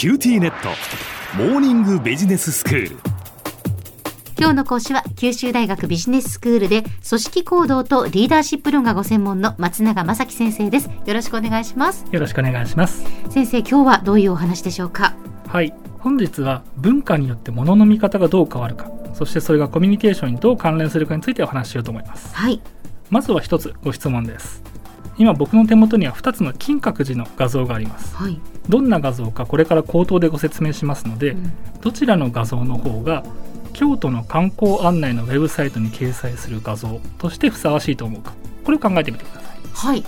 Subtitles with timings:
[0.00, 0.70] QTnet。
[1.36, 2.96] モーニングビジネススクール。
[4.38, 10.88] 今日の講師は九州大学ビジネススクールで組織行動とリーダーシップ論がご専門の松永正樹先生です。
[11.04, 12.06] よろしくお願いします。
[12.10, 13.04] よろしくお願いします。
[13.28, 15.14] 先生今日はどういうお話でしょうか？
[15.46, 15.74] はい。
[15.98, 22.34] 本日は文化によって物の見方がどう変わるかそしてそれがコミュニケーションにどう関連するかについてお話ししようと思います。
[22.34, 22.62] はい。
[23.10, 24.62] まずは一つご質問です
[25.20, 28.16] 今僕の手元には2つの金閣寺の画像があります。
[28.16, 31.52] はい、どんな画像かこれから口頭でご説明しますので、うん。
[31.82, 33.22] どちらの画像の方が
[33.74, 38.32] 京都の観光案内のウェブサイトに掲載する画像としてふさわしいと思うか。
[38.64, 39.60] これを考えてみてください。
[39.74, 40.04] はい。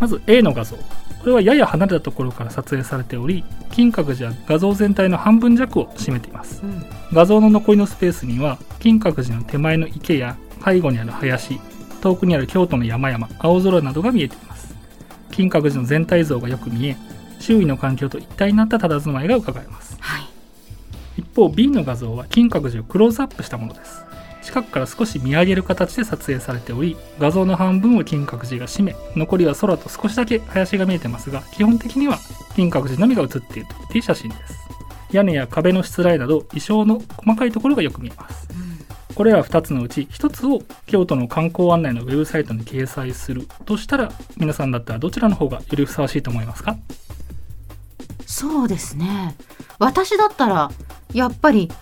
[0.00, 0.74] まず A の画像。
[0.74, 0.82] こ
[1.26, 6.62] れはやや離れたところから撮影されており金閣寺は画像全体の半分弱を占めています。
[6.64, 6.84] うん。
[7.12, 11.60] 画像の残りのスペースには金閣寺の手前の池や背後にある林
[11.96, 14.74] 遠くにある京都の山々青空などが見えています。
[15.30, 16.96] 金閣寺の全体像がよく見え
[17.40, 19.96] 周囲の環境と一体になった佇まいが伺えます。
[20.00, 20.26] はい。
[21.18, 24.04] 一方 B の画像は金閣寺をクローズアップしたものです。
[24.42, 32.20] 近くから少し見上げる形で撮影されており画像の半分を金閣寺が占め残りは空と少しだけ林が見えてますが基本的には
[32.54, 34.66] 金閣寺のみが写っているという写真です。
[35.10, 38.48] 屋根や壁のしつらいなど衣装の細かいところがよく見えます
[39.16, 46.76] これら2つのうち1つを京都の観光案内のウェブサイトに掲載するとしたら皆さんだったらどちらの方がよりふさわしいと思いますか？
[48.26, 49.34] そうですね。
[49.78, 50.70] 私だったら
[51.14, 51.72] やっぱり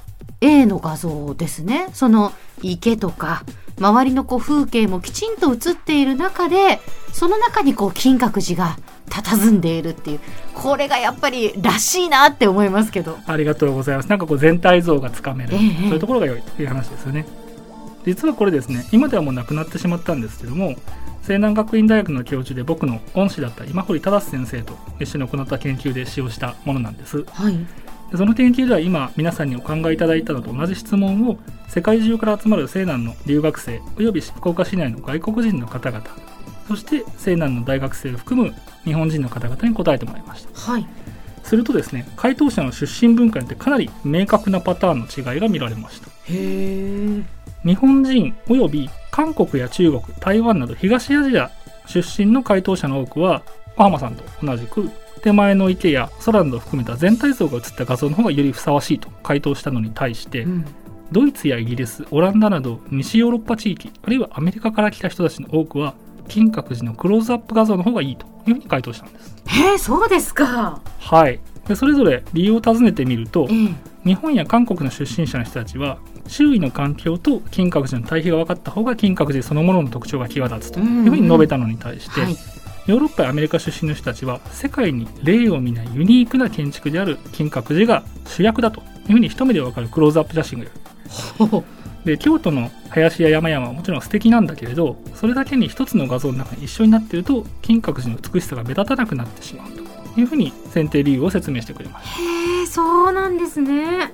[0.40, 1.88] A の画像ですね。
[1.92, 3.44] その池とか
[3.80, 6.78] 周りのこう風景もきちんと映っている中で
[7.12, 10.20] その中にこう金閣寺が佇んでいるっていう
[10.54, 14.08] これがやっぱりらしいなって思いますけどありがとうございます。
[14.08, 17.26] なんかこう全体像がつかめる、ええそういうところが良いという話ですよね。
[18.04, 20.74] 実はこれですね、今ではもうなくなってしまったんですけども、
[21.22, 27.24] 西南学院大学の教授で僕の恩師だった今堀忠先生と一緒に行った研究で使用したものなんです。
[27.30, 27.66] はい
[28.10, 31.38] でその研究では今皆さんにお考えいただいたのと同じ質問を
[31.68, 36.04] 世界中から集まる西南の留学生および福岡市内の外国人の方々
[36.68, 38.54] そして西南の大学生を含む
[38.84, 40.72] 日本人の方々に答えてもらいました。
[40.72, 40.86] はい。
[41.42, 46.08] するとですね回答者の出身文化によってかなり明確なパターンの違いが見られました。
[46.08, 47.22] へえ
[47.64, 51.50] 日本人および韓国や中国台湾など東アジア
[51.86, 53.42] 出身の回答者の多くは
[53.76, 54.90] 小浜さんと同じく
[55.22, 60.64] 手前の池や空などを含めた全体像が写った画像の方がよりふさわしいと回答したのに対して、うん。
[61.12, 65.94] ドイツやイギリスオランダなど西ヨーロッパ地域あるいはアメリカから来た人たちの多くは
[66.28, 69.34] 金閣寺のクローズアップ画像の方がいいというふうに回答したんです。
[69.46, 70.80] へえそうですか。
[70.98, 71.40] はい。
[71.66, 73.74] でそれぞれ理由を尋ねてみるとええ。
[74.04, 82.36] 日本や韓国の出身者の人たちは周囲の環境と金閣寺の対比が分かった方が金閣寺そのものの特徴が際立つというふうに述べたのに対して、はい。
[82.86, 90.66] ヨーロッパやアメリカ出身の人たちは世界に例を見ないユニークな建築である金閣寺が主役だというふうに一目で分かるクローズアップ写真が
[91.38, 91.64] ほほ
[92.04, 99.94] で京都の林や山々はもちろん素敵なんだけれどそれだけに一つの画像の中に一緒になっていると金閣寺の美しさが目立たなくなってしまうと。
[100.16, 104.12] いうふうに選定理由を説明してくれましたへえそうなんですね。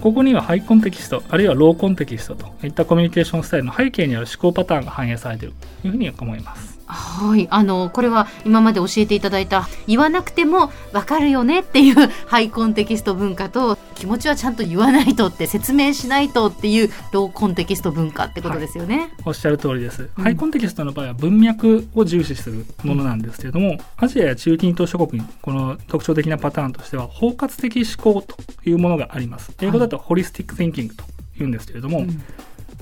[0.00, 19.10] ここにはハイコンテキストあるいはローコンテキストといったコミュニケーションスタイルの背景にある思考パターンが反映されているというふうに思いますはい、あのこれは今まで教えていただいた言わなくてもわかるよねっていうハイコンテキスト文化と気持ちはちゃんと言わないとって説明しないとっていうローコンテキスト文化ってことですよね。
[19.24, 20.24] おっしゃる通りです、うん。
[20.24, 29.52] ハイコンテキストの場合は文脈を重視するものなんですけれども、アジアや中近東諸国にこの特徴的なパターンとしては包括的思考というものがあります。
[29.60, 31.04] 英語だとホリスティック・ティンキングと
[31.38, 32.22] いうんですけれども、うん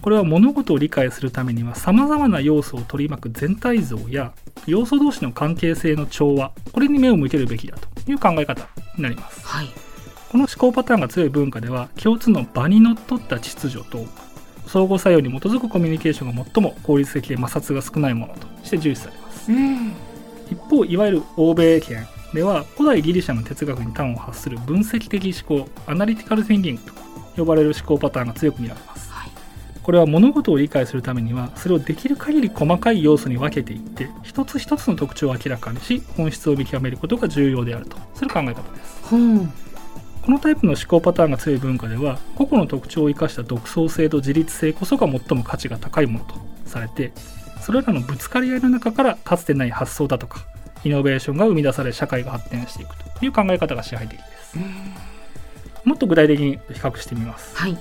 [0.07, 4.33] これは物事を理解するためには様々な要素を取り巻く全体像や
[4.65, 9.45] 要素同士の関係性の調和これに目を向けるべきだという考え方になります。
[9.45, 9.67] はい、
[10.31, 14.07] この思考パターンが強い文化では共通の場にのっとった秩序と
[14.69, 19.51] 相互作用に基づくコミュニケーションが最も効率的で摩擦が少ないものとして重視されます。
[19.51, 19.93] うん、
[20.49, 26.93] 一方いわゆる欧米圏では古代ギリシャの哲学に端を発する分析的思考アナリティカル・ティンキングと
[27.39, 29.01] 呼ばれる思考パターンが強く見られます。
[29.01, 29.06] はい、
[29.87, 37.97] これは物事を理解するためにはそれをできる限り細かい要素に分けていって一つ一つの特徴を明らかにし本質を見極めることが重要であると。
[38.17, 39.05] する考え方です。
[39.05, 39.49] ほう、
[40.23, 46.35] このタイプの思考パターンが強い文化では個々の特徴を生かした独創性と自立性こそが最も価値が高いものと
[46.65, 47.13] されて
[47.61, 50.41] それらのぶつかり合いの中からかつてない発想だとか
[50.83, 54.59] イノベーションが生み出され社会が発展していくという考え方が支配的です。
[55.85, 57.57] もっと具体的に比較してみます。
[57.57, 57.79] はい、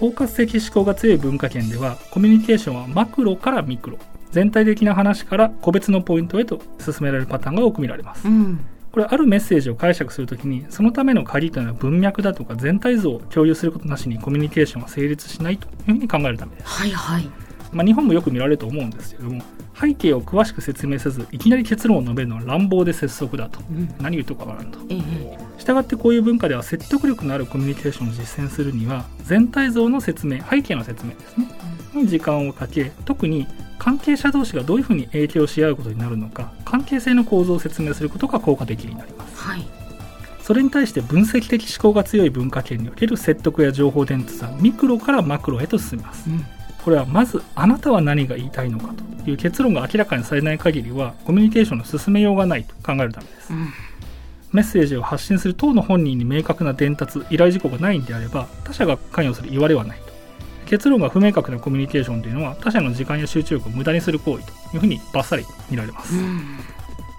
[0.00, 3.98] 包括的思考が強い文化圏ではコミュニケーションはマクロからミクロ
[4.30, 8.26] 全体的な話から個別のポイントへと進められるパターンが多く見られます。
[8.26, 8.60] うん、
[8.92, 17.28] これあるメッセージを解釈するときにそのための鍵というのは文脈だとか全体像を共有することなしにコミュニケーションは成立しないというふうに考えるためです、はいはい。
[17.72, 19.42] まあ、日本もよく見られると思うんですけども
[19.80, 23.88] 背景を詳しく説明せずいきなり結論を述べるのは乱暴で拙速だと、うん。
[24.00, 24.78] 何言うとかわからんと。
[24.90, 25.38] ええ。
[25.58, 31.46] したがってこういう文化では説得力のあるコミュニケーションを実践するには全体像の説明背景の説明ですね。
[31.94, 33.46] に時間をかけ特に
[33.78, 39.36] 関係者同士がどういうふうに影響し合うことになるのか関係性の構造を説明することが効果的になります。
[39.36, 39.66] はい。
[40.42, 46.28] それに対して分析的思考が強い文化圏における説得や情報伝達はミクロからマクロへと進みます。
[46.28, 46.44] うん。
[46.82, 53.52] これはまずあなたは何が言いたいのかという結論が明らかにされない限りはコミュニケーションの進めようがないと考えるためです。
[53.52, 53.68] うん。
[54.52, 60.10] メッセージを発信する当の本人に明確な伝達依頼事項がないんであれば他者が関与する言われはないと。
[60.66, 66.58] 結論が不明確なコミュニケーションというのは他者の時間や集中力を無駄にする行為というふうにバッサリ見られます、うん。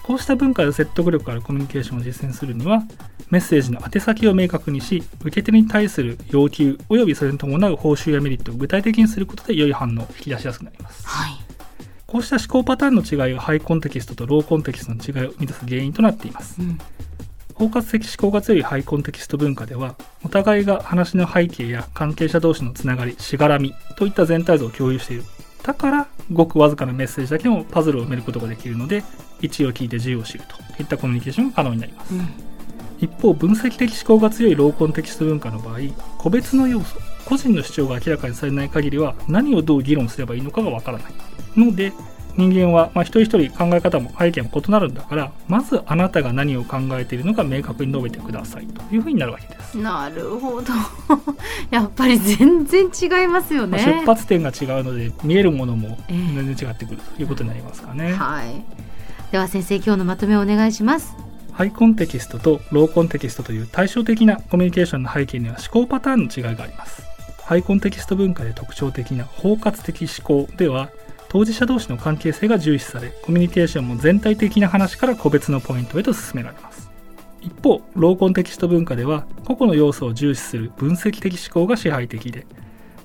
[0.03, 2.83] こうした文化で説得力あるコミュニケーションを実践するには
[3.30, 11.06] メッセージの宛先を明確にし受け手に対する要求およびそれに伴う報酬やメリットを具体的にすることで良い反応を引き出しやすくなります。
[11.07, 11.40] はい
[12.11, 16.61] こうした思考パターンの違いがハイコンテキストとローコンテキストの違いを生み出す原因となっています。
[16.61, 16.77] うん。
[17.53, 25.23] 包括的思考が強いハイコンテキスト文化ではお互いが話の背景や関係者同士のつながりしがらみといった全体像を共有している。
[25.63, 29.03] だからごくわずかなメッセージだけでもパズルを埋めることができるので
[29.41, 30.43] 一を聞いて10を知る
[30.75, 32.13] といったコミュニケーションが可能になります。
[32.13, 32.27] うん。
[32.99, 35.79] 一方分析的思考が強いローコンテキスト文化の場合
[36.17, 41.13] 個別の要素個人の主張が明らかにされない限りは何をどう議論すればいいのかがわからない
[41.56, 41.94] ので
[42.38, 50.74] 人間は、まあ、一人一人考え方も背景も異なるんだからまずあなたが何を考えているのか明確に述べてくださいというふうになるわけです、なるほど。
[51.69, 56.36] やっぱり全然違いますよまあね出発点が違うので見えるものもええ。
[56.36, 58.63] 全然違ってくるということになりますかね、はい。
[59.31, 61.15] では先生今日のまとめをお願いします。
[61.51, 67.03] ハイコンテキストとローコンテキストという対照的なコミュニケーションの背景には思考パターンの違いがあります。
[67.44, 70.89] ハイコンテキスト文化で特徴的な包括的思考では
[71.31, 76.91] 当事者同士の関係性が重視されコミュニケーションも全体的な話から個別のポイントへと進められます。
[77.39, 82.45] 一方ローコンテキスト文化では個々の要素を重視する分析的思考が支配的で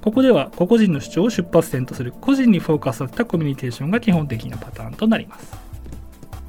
[0.02, 5.56] ここでは個々人の主張を出発点とする個人にフォーカスさせたコミュニケーションが基本的なパターンとなります。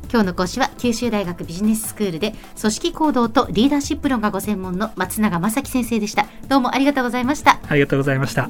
[0.10, 6.26] 今日の講師は九州大学ビジネススクールで組織行動とリーダーシップ論がご専門の松永正樹先生でした。
[6.48, 7.60] どうもありがとうございました。
[7.68, 8.50] ありがとうございました